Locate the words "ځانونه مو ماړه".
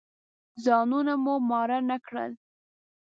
0.63-1.79